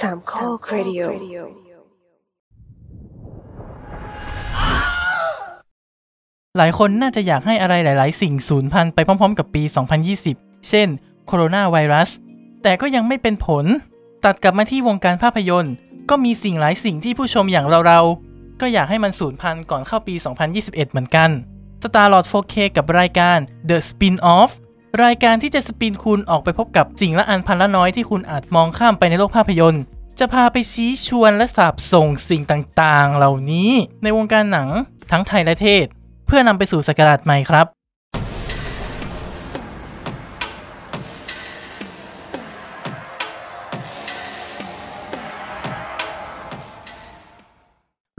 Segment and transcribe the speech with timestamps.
[0.00, 1.00] สามข้อครดิโอ
[6.58, 9.62] หลายคนน่าจะอยากให้อะไรหลาย ๆ สิ่งสูญพันธุ์ไปพร้อม ๆ กับปี
[10.16, 10.88] 2020 เช่น
[11.26, 12.10] โคโรนาไวรัส
[12.62, 13.64] แต่ก็ยังไม่เป็นผล
[14.24, 15.74] ตัดกลับมาที่วงการภาพยนตร์
[16.10, 20.14] ก็มีสิ่งหลายสิ่งที่ผู้ชมอย่างเราๆ ก็อยากให้มันสูญพันธุ์ก่อนเข้าปี
[20.52, 21.30] 2021 เหมือนกัน
[21.82, 23.38] Starlord 4K กับรายการ
[23.70, 24.50] The Spin-off
[25.04, 29.82] รายการที่จะสปินคุณออกไปพบกับสิ่งละอันพันละน้อยที่คุณอาจมองข้ามไปในโลกภาพยนตร์
[30.18, 33.70] จะพาไปชี้ชวนและสาบส่งสิ่งต่างๆ เหล่านี้
[34.02, 34.68] ในวงการหนัง
[35.10, 35.84] ทั้งไทยและเทศ
[36.26, 37.66] เพื่อนำไปสู่สกราชใหม่ครับ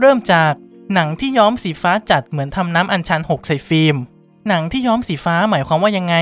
[0.00, 0.52] เริ่มจาก
[0.94, 3.96] หนังที่ย้อมสีฟ้าจัดเหมือนทำน้ำอัญชันหกใส่ฟิล์ม
[4.48, 6.16] หนังที่ย้อมสีฟ้าหมายความว่ายังไง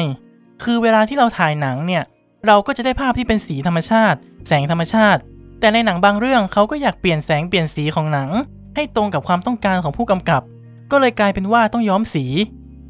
[0.63, 2.03] คือเวลาที่เราถ่ายหนังเนี่ย
[2.47, 5.21] เราก็จะได้ภาพที่เป็นสีธรรมชาติ แสงธรรมชาติ
[5.61, 8.31] แต่ในหนังบางเรื่องเขาก็อยากเปลี่ยนแสงเปลี่ยนสีของหนัง
[8.77, 10.43] ให้ตรงกับความต้องการของผู้กำกับ
[10.91, 12.25] ก็เลยกลายเป็นว่าต้องย้อมสี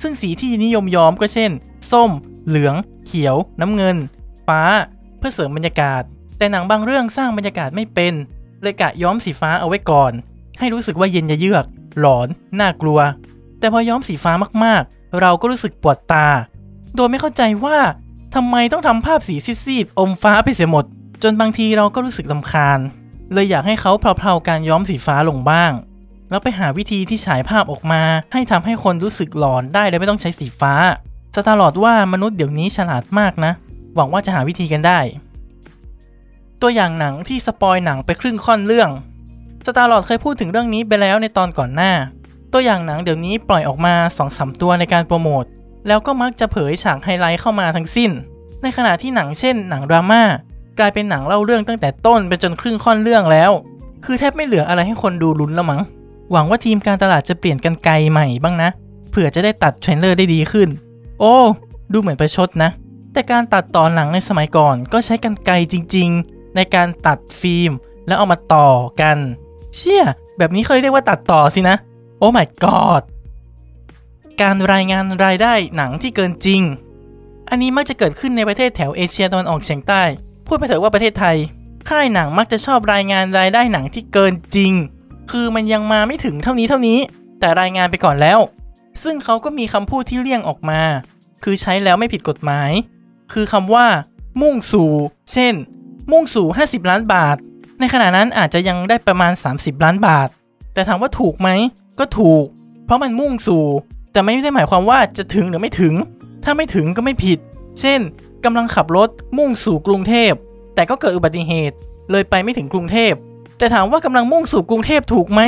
[0.03, 1.51] ซึ่งสีที่นิยมย้อมก็เช่น
[1.93, 2.11] ส้ม
[2.47, 2.75] เหลือง
[3.07, 3.97] เขียว น้ำเงิน
[4.47, 4.61] ฟ้า
[5.19, 6.03] เพื่อเสริมบรรยากาศ
[6.39, 8.15] แต่หนังบางเรื่องสร้างบรรยากาศไม่เป็น
[8.63, 10.13] เลยกะย้อมสีฟ้าเอาไว้ก่อน
[10.59, 11.65] ให้รู้สึกว่าเย็นยะเยือก
[12.01, 12.29] หลอน
[12.61, 12.99] น่ากลัว
[13.59, 14.33] แต่พอย้อมสีฟ้า
[14.65, 16.27] มากๆ เราก็รู้สึกปวดตา
[16.97, 17.79] โดยไม่เข้าใจว่า
[18.35, 20.85] ทำไมต้องทำภาพสีซีดๆอมฟ้าไปเสียหมด
[21.23, 22.79] จนบางทีเราก็รู้สึกลำคาญ
[23.33, 25.73] เลยอยากให้เขาเพลาๆการย้อมสีฟ้าลงบ้าง
[26.31, 30.73] แล้วไปหาวิธีที่ฉายภาพออกมา ให้ทำให้คนรู้สึกหลอนได้โดยไม่ต้องใช้สีฟ้า
[31.35, 33.53] สตาร์ลอดว่ามนุษย์เดี๋ยวนี้ฉลาดมากนะ
[33.95, 35.01] หวังว่าจะหาวิธีกันได้
[36.63, 38.91] ตัวอย่างหนังที่ spoil หนังไปครึ่งค่อนเรื่อง
[39.67, 41.93] สตาร์ลอดเคยพูดถึงเรื่องนี้ไปแล้วในตอนก่อนหน้า
[42.53, 45.45] ตัวอย่างหนังเดี๋ยวนี้ปล่อยออกมา2 3 ตัวในการโปรโมท
[45.89, 48.11] แล้วก็มักจะเผยฉากไฮไลท์เข้ามาทั้งสิ้น
[48.63, 50.23] ในขณะที่หนังเช่น หนังดราม่า
[50.79, 53.51] กลายเป็นหนังเล่าเรื่องตั้งแต่ต้นไปจนครึ่งค่อนเรื่องแล้ว
[54.05, 55.81] คือแทบไม่เหลืออะไรให้คนดูลุ้นแล้วมั้ง
[56.33, 58.69] หวังว่าทีมการตลาดจะเปลี่ยนกรรไกรใหม่บ้างนะ
[59.11, 60.69] เผื่อจะได้ตัด trailer ได้ดีขึ้น
[61.21, 61.35] โอ้
[61.93, 62.71] ดูเหมือนประชดนะ
[63.13, 67.73] แต่การตัดต่อหนังในสมัยก่อนก็ใช้กันไกลจริง ๆ ในการตัดฟิล์ม
[68.07, 68.69] แล้วเอามาต่อ
[69.01, 69.17] กัน
[69.75, 70.05] เชี่ย
[70.39, 71.77] แบบนี้เคยเรียกว่าตัดต่อสินะ
[72.19, 73.03] โอ้ my god
[74.43, 76.63] การรายงานรายได้หนังที่เกินจริง
[77.51, 80.03] อันนี้มักจะเกิดขึ้นในประเทศแถวเอเชียตะวันออกเฉียงใต้
[80.47, 81.37] พูดไปเถอะว่าประเทศไทย
[81.89, 84.73] ค่ายหนังมักจะชอบรายงานรายได้หนังที่เกินจริง
[85.31, 86.99] คือมันยังมาไม่ถึงเท่านี้เท่านี้
[87.41, 88.39] แต่รายงานไปก่อนแล้ว
[89.03, 90.83] ซึ่งเขาก็มีคำพูดที่เลี่ยงออกมา
[91.45, 92.71] คือใช้แล้วไม่ผิดกฎหมาย
[93.33, 93.87] คือคำว่า
[94.41, 94.93] มุ่งสู่
[95.33, 95.55] เช่น
[96.13, 97.37] มุ่งสู่ 50 ล้านบาท
[97.81, 100.29] ในขณะนั้นอาจจะยังได้ประมาณ 30 ล้านบาท
[100.75, 101.49] แต่ถามว่าถูกไหม
[101.99, 102.45] ก็ถูก
[102.85, 103.65] เพราะมันมุ่งสู่
[104.13, 105.95] แต่ไม่ได้หมายความว่าจะถึงหรือไม่ถึง
[106.45, 107.39] ถ้าไม่ถึงก็ไม่ผิด
[107.81, 108.01] เช่น
[108.45, 109.09] กำลังขับรถ
[109.39, 110.33] มุ่งสู่กรุงเทพ
[110.75, 111.77] แต่ก็เกิดอุบัติเหตุ
[112.11, 113.13] เลยไปไม่ถึงกรุงเทพ
[113.59, 115.41] แต่ถามว่ากำลังมุ่งสู่กรุงเทพถูกไหม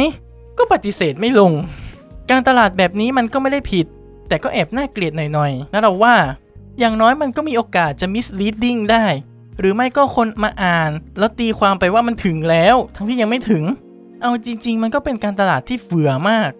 [0.59, 1.53] ก็ปฏิเสธไม่ลง
[2.31, 3.87] การตลาดแบบนี้มันก็ไม่ได้ผิด
[4.29, 6.17] แต่ก็แอบน่าเกลียดหน่อยๆนะเราว่า
[6.79, 9.05] อย่างน้อยมันก็มีโอกาสจะ misleading ได้
[9.59, 13.65] หรือไม่ก็คนมาอ่าน แล้วตีความไปว่ามันถึงแล้ว ทั้งที่ยังไม่ถึง
[14.23, 16.51] เอาจริง ๆ มันก็เป็นการตลาดที่เฟื่อมาก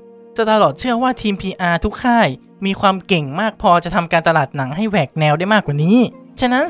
[0.41, 2.29] จะตลอดเชื่อว่าทีม PR ทุกค่าย
[2.67, 5.99] มีความเก่งมากพอจะทำการตลาดหนังให้แหวกแนวได้มากกว่านี้
[6.41, 6.65] ฉะนั้น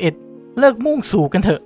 [0.00, 1.62] 2021 เลิกมุ่งสู่กันเถอะ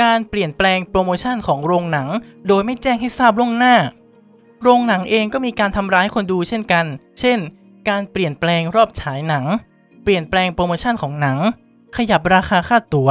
[0.00, 2.08] การเปลี่ยนแปลงโปรโมชั่นของโรงหนัง
[2.48, 3.76] โดยไม่แจ้งให้ทราบล่วงหน้า
[4.62, 6.84] โรงหนังเองก็มีการทำร้ายคนดูเช่นกัน
[7.20, 7.38] เช่น
[7.88, 9.44] การเปลี่ยนแปลงรอบฉายหนัง
[10.02, 11.38] เปลี่ยนแปลงโปรโมชั่นของหนัง
[11.96, 13.10] ขยับราคาค่าตั๋ว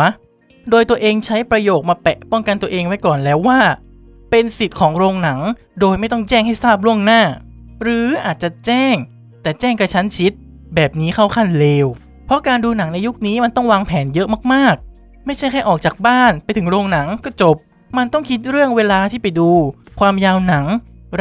[0.69, 3.59] โดยตัวเองใช้ประโยคมาแปะป้องกันตัวเองไว้ก่อนแล้วว่า
[4.29, 5.39] เป็นสิทธิ์ของโรงหนัง
[5.79, 7.21] โดยไม่ต้องแจ้งให้ทราบล่วงหน้า
[7.81, 8.95] หรืออาจจะแจ้ง
[9.41, 10.31] แต่แจ้งกระชั้นชิด
[10.75, 11.87] แบบนี้เข้าขั้นเลว
[12.25, 17.55] เพราะการดูหนังในยุคนี้มันต้องวางแผนเยอะมากๆ ไม่ใช่แค่ออกจากบ้านไปถึงโรงหนังก็จบ
[17.97, 19.49] มันต้องคิดเรื่องเวลาที่ไปดู
[19.99, 20.65] ความยาวหนัง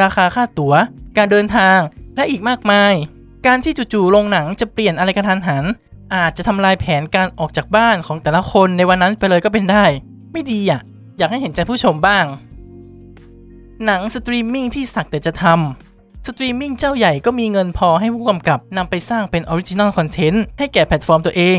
[0.00, 0.74] ราคาค่าตั๋ว
[1.16, 1.78] การเดินทาง
[2.16, 2.92] และอีกมากมาย
[3.46, 5.64] การที่จู่ๆโรงหนังจะเปลี่ยนอะไรกันทันหัน
[6.14, 9.84] อาจจะทำลายแผนการออกจากบ้านของแต่ละคนในวันนั้นไปเลยก็เป็นได้
[10.32, 10.80] ไม่ดีอะ
[11.18, 12.24] อยากให้เห็นใจผู้ชมบ้าง
[13.84, 21.58] หนังสตรีมมิ่งที่สักแต่จะทำสตรีมมิ่งเจ้าใหญ่ก็มีเงินพอให้ผู้กำกับนำไปสร้างเป็น original content ให้แก่แพลตฟอร์มตัวเอง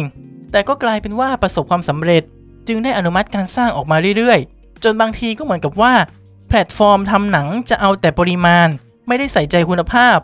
[0.51, 2.23] แต่ก็กลายเป็นว่าประสบความสำเร็จ
[2.67, 5.93] จึงได้อนุมัติการสร้างออกมาเรื่อยๆ จนบางทีก็เหมือนกับว่า
[6.47, 8.67] แพลตฟอร์มทำหนังจะเอาแต่ปริมาณ
[9.07, 10.17] ไม่ได้ใส่ใจคุณภาพ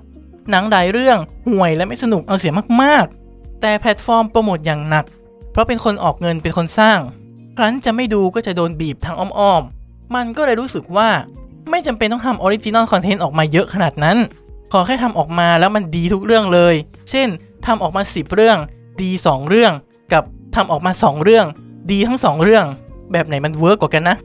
[0.52, 1.18] หนังหลายเรื่อง
[1.48, 5.06] ห่วยและไม่สนุกเอาเสียมากๆ แต่แพลตฟอร์มโปรโมทอย่างหนัก
[5.52, 7.00] เพราะเป็นคนออกเงินเป็นคนสร้าง
[7.58, 11.10] ครั้นจะไม่ดูก็จะโดนบีบทางอ้อมๆมันก็เลยรู้สึกว่า
[11.70, 14.18] ไม่จำเป็นต้องทำ original content ออกมาเยอะขนาดนั้น
[14.72, 16.76] ขอแค่ทำออกมาแล้วมันดีทุกเรื่องเลย
[17.10, 17.28] เช่น
[17.66, 18.58] ทำออกมา 10 เรื่อง
[19.02, 19.74] ดี 2 เรื่อง
[20.14, 20.24] กับ
[20.56, 21.46] ทำออกมา 2 เรื่อง
[21.92, 22.66] ดีทั้ง 2 เรื่อง
[23.12, 24.18] แบบไหนมัน work กว่ากันนะ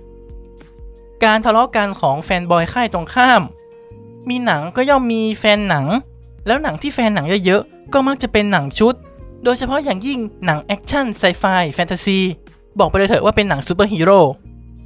[1.25, 3.43] การทะเลาะกันของ fanboy ค่ายตรงข้าม
[4.29, 5.87] มีหนังก็ย่อมมีแฟนหนัง
[6.46, 8.94] แล้วหนังที่แฟนหนังเยอะๆก็มักจะเป็นหนังชุด
[9.44, 11.44] โดยเฉพาะอย่างยิ่งหนังแอคชั่นไซไฟ
[11.75, 12.19] แฟนตาซี
[12.79, 14.20] บอกไปเลยเถอะว่าเป็นหนังซูเปอร์ฮีโร่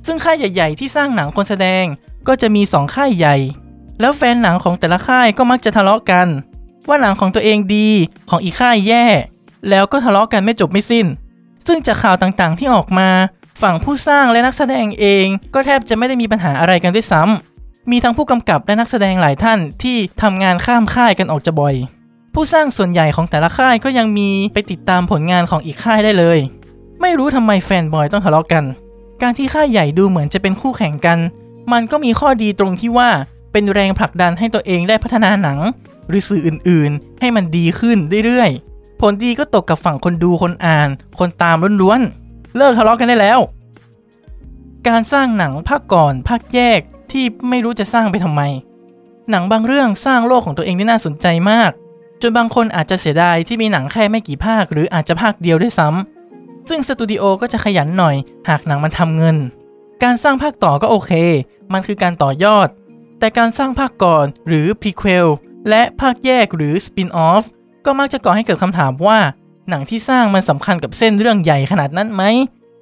[0.06, 1.84] ซึ่งค่ายใหญ่ ๆ ที่สร้างหนังคนแสดง
[2.28, 3.36] ก็จะมี 2 ค่ายใหญ่
[4.00, 6.28] แล้วแฟนหนังของแต่ละค่ายก็มักจะทะเลาะกัน
[6.88, 7.88] ว่าหนังของตัวเองดี
[8.30, 9.04] ของอีกค่ายแย่
[9.69, 11.06] แล้วก็ทะเลาะกันไม่จบไม่สิ้น
[11.66, 13.08] ซึ่งจากข่าวต่างๆที่ออกมา
[13.62, 21.75] ฝั่งผู้สร้างและนักแสดงเอง ก็แทบจะไม่ได้มีปัญหาอะไรกันด้วยซ้ำมีทั้งผู้กำกับและนักแสดงหลายท่านที่ทำงานข้ามค่ายกันออกจะบ่อย
[22.34, 26.38] ผู้สร้างส่วนใหญ่ของแต่ละค่ายก็ยังมีไปติดตามผลงานของอีกค่ายได้เลย
[27.00, 28.64] ไม่รู้ทำไมแฟนบอยต้องทะเลาะกัน
[29.22, 31.18] การที่ค่ายใหญ่ดูเหมือนจะเป็นคู่แข่งกัน
[31.73, 33.11] มันก็มีข้อดีตรงที่ว่า
[33.53, 35.59] เป็นแรงผลักดันให้ตัวเองได้พัฒนาหนัง
[36.09, 40.88] หรือสื่ออื่นๆ ให้มันดีขึ้นเรื่อยๆ ผลดีก็ตกกับฝั่งคนดูคนอ่าน
[41.19, 43.38] คนตามล้วนๆ เลิกทะเลาะกันได้แล้ว
[44.88, 46.81] การสร้างหนังภาคก่อนภาคแยก
[47.11, 48.43] ที่ไม่รู้จะสร้างไปทำไม
[49.31, 51.70] หนังบางเรื่องสร้างโลกของตัวเองได้น่าสนใจมาก
[52.23, 58.17] จนบางคนอาจจะเสียดายที่มีหนังแค่ไม่กี่ภาค หรืออาจจะภาคเดียวด้วยซ้ำซึ่งสตูดิโอก็จะขยันหน่อย
[58.49, 59.37] หากหนังมันทำเงิน
[60.02, 61.12] การสร้างภาคต่อก็โอเค
[61.72, 62.69] มันคือการต่อยอด
[63.19, 65.26] แต่การสร้างภาคก่อนหรือ prequel
[65.69, 67.44] และภาคแยกหรือ spin-off
[67.84, 69.19] ก็มักจะก่อให้เกิดคำถามว่า
[69.69, 72.22] หนังที่สร้างมันสำคัญกับเส้นเรื่องใหญ่ขนาดนั้นไหม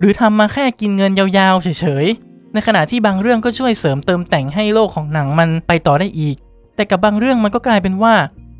[0.01, 6.37] หรือทำมาแค่กินเงินยาวๆ เฉยๆ ในขณะที่บางเรื่องก็ช่วยเสริมเติมแต่งให้โลกของหนังมันไปต่อได้อีก
[6.77, 8.15] แต่กับบางเรื่องมันก็กลายเป็นว่า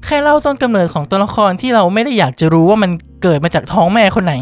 [0.05, 2.91] แค่เล่าต้นกำเนิดของตัวละครที่เราไม่ได้อยากจะรู้ว่ามัน
[3.23, 4.35] เกิดมาจากท้องแม่คนไหน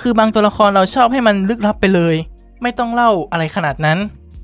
[0.00, 2.14] คือบางตัวละครเราชอบให้มันลึกลับไปเลย
[2.62, 3.98] ไม่ต้องเล่าอะไรขนาดนั้น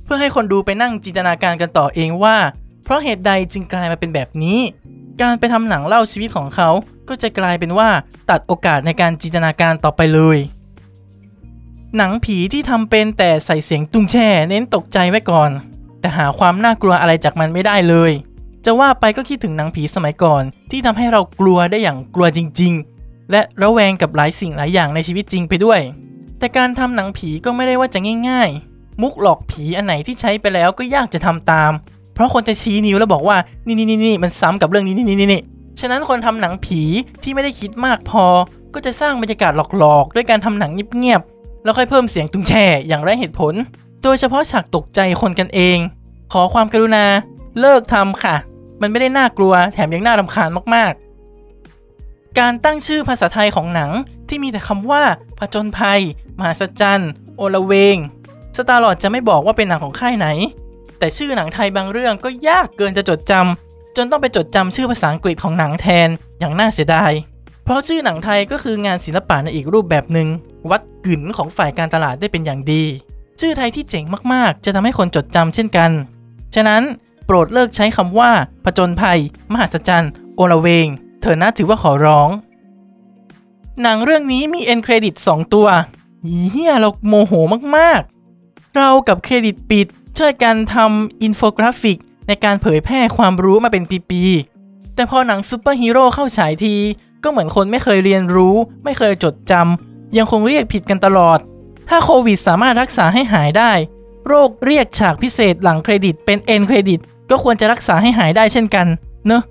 [0.05, 2.37] เพื่อให้คนดูไปนั่งจินตนาการกันต่อเองว่า
[2.85, 4.59] เพราะเหตุใดจึงกลายมาเป็นแบบนี้
[5.21, 6.69] การไปทำหนังเล่าชีวิตของเขา
[7.09, 7.89] ก็จะกลายเป็นว่า
[8.31, 10.39] ตัดโอกาสในการจินตนาการต่อไปเลย
[11.97, 15.51] หนังผีที่ทำเป็นแต่ใส่เสียงตุ้งแช่ เน้นตกใจไว้ก่อน
[16.01, 18.13] แต่หาความน่ากลัวอะไรจากมันไม่ได้เลย
[18.65, 22.73] จะว่าไปก็คิดถึงหนังผีสมัยก่อน ที่ทำให้เรากลัวได้อย่างกลัวจริง
[23.03, 25.81] ๆ และระแวงกับหลายสิ่งหลายอย่างในชีวิตจริงไปด้วย
[26.39, 27.99] แต่การทำหนังผีก็ไม่ได้ว่าจะ
[28.29, 31.73] ง่ายๆ มุกหลอกผีอันไหนที่ใช้ไปแล้วก็ยากจะทำตาม
[32.15, 33.37] เพราะคนจะชี้นิ้วแล้วบอกว่า
[33.67, 35.43] นี่นี่นี่นี่มันซ้ำกับเรื่องนี้นี่นี่นี่
[35.81, 36.81] ฉะนั้นคนทำหนังผี
[37.23, 38.25] ที่ไม่ได้คิดมากพอ
[38.75, 43.55] ก็จะสร้างบรรยากาศหลอกๆ ด้วยการทำหนังเงียบๆ แล้วค่อยเพิ่มเสียงตุ้งแช่อย่างไร้เหตุผล
[44.03, 45.79] โดยเฉพาะฉากตกใจคนกันเอง
[46.33, 47.05] ขอความกรุณา
[47.61, 48.37] เลิกทำค่ะ
[48.81, 51.06] มันไม่ได้น่ากลัวแถมยังน่ารำคาญมากๆ
[52.39, 53.91] การตั้งชื่อภาษาไทยของหนัง
[54.29, 55.03] ที่มีแต่คำว่า
[55.39, 56.01] ผจญภัย
[56.39, 57.97] มหัศจรรย์โอละเวง
[58.57, 60.29] สตาร์ลอดจะไม่บอกว่าเป็นหนังของค่ายไหน
[60.99, 66.09] แต่ชื่อหนังไทยบางเรื่องก็ยากเกินจะจดจำจนต้องไปจดจำชื่อภาษาอังกฤษของหนังแทน
[66.41, 67.13] อย่างน่าเสียดาย
[67.65, 70.29] เพราะชื่อหนังไทยก็คืองานศิลปะในอีกรูปแบบหนึ่ง
[70.71, 72.85] วัดกึ๋นของฝ่ายการตลาดได้เป็นอย่างดี
[73.41, 75.91] ชื่อไทยที่เจ๋งมากๆ จะทำให้คนจดจำเช่นกัน
[76.55, 76.83] ฉะนั้น
[77.27, 78.31] โปรดเลิกใช้คำว่า
[78.65, 79.19] ผจญภัย
[79.53, 80.89] มหัศจรรย์โอละเวง
[81.27, 82.29] เธอน่าถือว่าขอร้อง
[83.83, 85.67] หนังเรื่องนี้มี end credit 2ตัว
[86.51, 87.33] เฮียเราโมโห
[87.77, 89.87] มากๆ เรากับเครดิตปิด
[90.19, 96.75] ช่วยกันทำอินโฟกราฟิกในการเผยแพร่ความรู้มาเป็นปีๆ แต่พอหนังซูเปอร์ฮีโร่เข้าฉายที
[97.23, 101.39] ก็เหมือนคนไม่เคยเรียนรู้ ไม่เคยจดจำยังคงเรียกผิดกันตลอด
[101.89, 103.73] ถ้าโควิดสามารถรักษาให้หายได้
[104.27, 108.87] โรคเรียกฉากพิเศษหลังเครดิตเป็น end credit ก็ควรจะรักษาให้หายได้เช่นกัน
[109.29, 109.43] เนอะ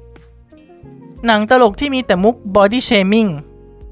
[1.26, 3.28] หนังตลกที่มีแต่มุกบอดี้เชมิง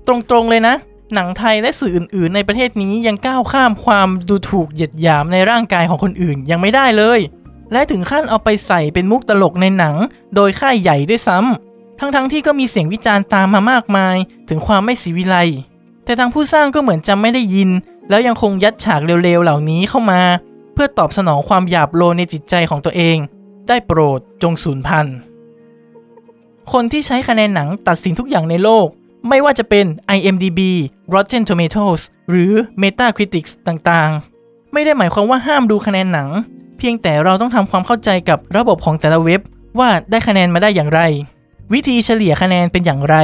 [0.08, 0.76] ตรงๆเลยนะ
[1.14, 7.20] หนังไทยและสื่ออื่น ๆ ในประเทศนี้ยังก้าวข้ามความดูถูกเหยียดหยามในร่างกายของคนอื่นยังไม่ได้เลย
[7.72, 9.96] และถึงขั้นเอาไปใส่เป็นมุกตลกในหนัง
[10.36, 14.16] โดยค่ายใหญ่ด้วยซ้ำทั้งๆทที่ก็มีเสียงวิจารณ์ตามมามากมาย
[14.50, 15.36] ถึงความไม่ศิวิไล
[16.06, 17.70] แต่ทางผู้สร้างก็เหมือนจำไม่ได้ยิน
[18.10, 20.22] แล้วยังคงยัดฉากเร็วๆเหล่านี้เข้ามา
[20.74, 23.18] เพื่อตอบสนองความหยาบโลในจิตใจของตัวเอง
[23.68, 25.18] ได้โปรดจงสูญพันธุ์
[26.72, 28.88] คนที่ใช้คะแนนหนังตัดสินทุกอย่างในโลก
[29.30, 29.86] ไม่ว่าจะเป็น
[30.18, 30.60] IMDb
[31.14, 32.52] Rotten Tomatoes หรือ
[32.82, 36.30] Metacritic ต่างๆ ไม่ได้หมายความว่าห้ามดูคะแนนหนัง
[36.78, 39.42] เพียงแต่เราต้องทำความเข้าใจกับระบบของแต่ละเว็บ
[39.80, 41.02] ว่าได้คะแนนมาได้อย่างไร
[41.74, 43.16] วิธีเฉลี่ยคะแนนเป็นอย่างไร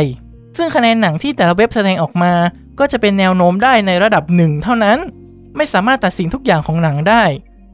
[0.58, 2.34] ซึ่งคะแนนหนังที่แต่ละเว็บแสดงออกมา
[2.80, 4.98] ก็จะเป็นแนวโน้มได้ในระดับหนึ่งเท่านั้น
[5.56, 7.24] ไม่สามารถตัดสินทุกอย่างของหนังได้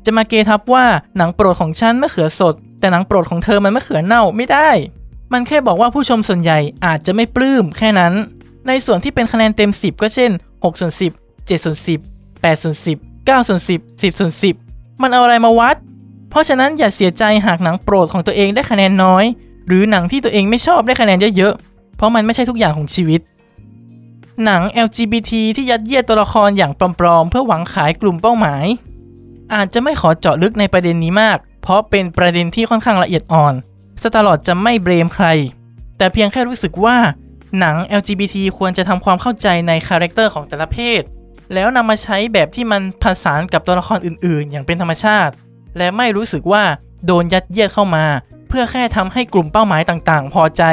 [0.05, 0.85] จะมาเกทับว่า
[1.17, 4.69] หนังโปรดของฉันมะเขือสด แต่หนังโปรดของเธอมันมะเขือเน่าไม่ได้
[5.33, 8.13] มันแค่บอกว่าผู้ชมส่วนใหญ่อาจจะไม่ปลื้มแค่นั้น
[8.67, 14.31] ในส่วนที่เป็นคะแนนเต็ม 10 ก็เช่น6ส่วน10 7ส่วน10 8ส่วน10 9ส่วน10 10ส่วน
[14.65, 15.75] 10 มันเอาอะไรมาวัด
[16.29, 19.25] เพราะฉะนั้นอย่าเสียใจหากหนังโปรดของตัวเองได้คะแนนน้อย
[19.67, 23.21] หรือหนังที่ตัวเองไม่ชอบได้คะแนนเยอะๆ เพราะมันไม่ใช่ทุกอย่างของชีวิต
[24.45, 28.65] หนัง LGBT ที่ยัดเยียดตัวละครอย่างปลอมๆ เพื่อหวังขายกลุ่มเป้าหมาย
[29.53, 33.53] อาจจะไม่ขอเจาะลึกในประเด็นนี้มาก เพราะเป็นประเด็นที่ค่อนข้างละเอียดอ่อน
[34.01, 35.27] Starlord จะไม่ blame ใคร
[35.97, 36.97] แต่เพียงแค่รู้สึกว่า
[37.59, 41.01] หนัง LGBT ควรจะทำความเข้าใจในคาแรคเตอร์ของแต่ละเพศ
[41.53, 45.33] แล้วนำมาใช้แบบที่มันผสานกับตัวละครอื่นๆ อย่างเป็นธรรมชาติ
[45.77, 46.63] และไม่รู้สึกว่า
[47.05, 48.05] โดนยัดเยียดเข้ามา
[48.47, 50.63] เพื่อแค่ทำให้กลุ่มเป้าหมายต่างๆ พอใจ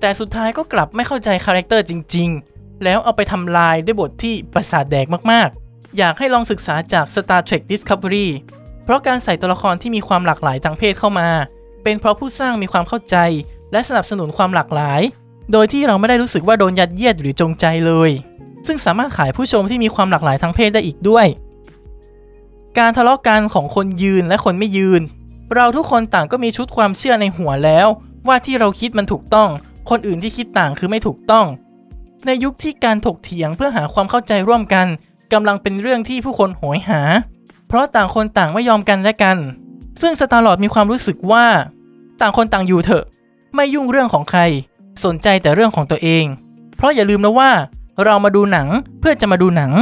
[0.00, 8.28] แต่สุดท้ายก็กลับไม่เข้าใจคาแรคเตอร์จริง ๆ แล้วเอาไปทำลายด้วยบทที่ประสาทแดกมากๆ อยากให้ลองศึกษาจาก Star Trek Discovery
[8.84, 11.28] เพราะการใส่ตัวละครที่มีความหลากหลายทางเพศเข้ามา
[11.82, 13.16] เป็นเพราะผู้สร้างมีความเข้าใจ
[13.72, 15.00] และสนับสนุนความหลากหลาย
[15.52, 18.10] โดยที่เราไม่ได้รู้สึกว่าโดนยัดเยียดหรือจงใจเลย
[18.66, 21.26] ซึ่งสามารถขายผู้ชมที่มีความหลากหลายทางเพศได้อีกด้วย
[22.78, 25.02] การทะเลาะกันของคนยืนและคนไม่ยืน
[25.54, 27.86] เราทุกคนต่างก็มีชุดความเชื่อในหัวแล้ว
[28.28, 29.48] ว่าที่เราคิดมันถูกต้อง
[29.90, 31.46] คนอื่นที่คิดต่างคือไม่ถูกต้อง
[32.26, 34.86] ในยุคที่การถกเถียงเพื่อหาความเข้าใจร่วมกัน
[35.32, 37.00] กำลังเป็นเรื่องที่ผู้คนโหยหา
[37.68, 39.36] เพราะต่างคนต่างไม่ยอมกันและกัน
[40.00, 41.46] ซึ่งสตาร์ลอดมีความรู้สึกว่า
[42.20, 43.04] ต่างคนต่างอยู่เถอะ
[43.54, 44.40] ไม่ยุ่งเรื่องของใคร
[45.04, 46.24] สนใจแต่เรื่องของตัวเอง
[46.76, 47.50] เพราะอย่าลืมนะว่า
[48.04, 48.68] เรามาดูหนัง
[49.00, 49.72] เพื่อจะมาดูหนัง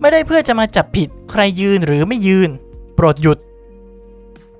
[0.00, 2.50] ไม่ได้เพื่อจะมาจับผิดใครยืนหรือไม่ยืน
[2.94, 3.38] โปรดหยุด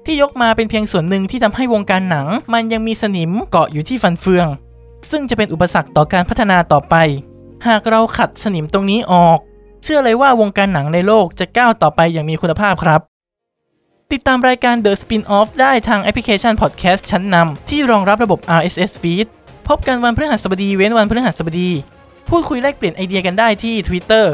[0.04, 4.46] ที่ยกมาเป็นเพียงส่วนหนึ่งที่ทำให้วงการหนัง มันยังมีสนิมเกาะอยู่ที่ฟันเฟือง
[5.10, 6.94] ซึ่งจะเป็นอุปสรรคต่อการพัฒนาต่อไป
[7.66, 9.38] หากเราขัดสนิมตรงนี้ออก
[9.82, 13.11] เชื่อเลยว่าวงการหนังในโลกจะก้าวต่อไปอย่างมีคุณภาพครับ
[14.12, 19.26] ติดตามรายการ The Spin-off ได้ทางแอปพลิเคชัน Podcast ชั้นนำที่รองรับระบบ RSS feed
[19.68, 21.70] พบกันวันพฤหัสบดีเว้นวันพฤหัสบดี
[22.28, 24.24] พูดคุยแลกเปลี่ยนไอเดียกันได้ที่ Twitter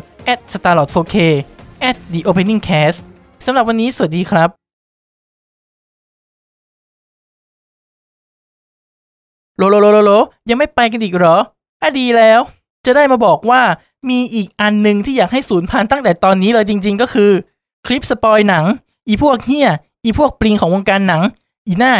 [0.52, 1.16] @starlord4k
[2.12, 2.98] @theopeningcast
[3.46, 4.48] สำหรับวันนี้สวัสดีครับ
[9.58, 10.12] โลโลโลโลโล
[10.48, 11.36] ยังไม่ไปกันอีกเหรอ
[11.82, 12.40] อะดีแล้ว
[12.86, 13.62] จะได้มาบอกว่า
[14.10, 17.30] มีอีกอันหนึ่งที่อยากให้สูญพันธุ์ตั้งแต่ตอนนี้เลยจริง ๆ ก็คือ
[17.86, 18.66] คลิป spoil หนัง
[19.08, 19.68] อีพวกเฮีย
[20.04, 21.22] อีพวกปริงของวงการหนัง
[21.66, 21.92] อีหน้า